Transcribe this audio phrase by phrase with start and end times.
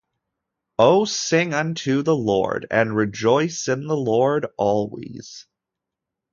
[0.79, 5.45] 'O sing unto the Lord' and 'Rejoice in the Lord always'.